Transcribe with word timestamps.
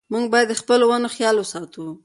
موږ 0.13 0.25
باید 0.33 0.47
د 0.49 0.53
خپلو 0.61 0.85
ونو 0.87 1.09
خیال 1.15 1.35
وساتو. 1.39 1.85